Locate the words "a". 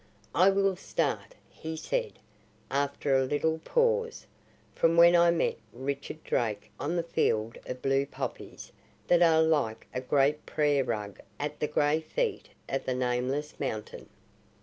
3.15-3.23, 9.93-10.01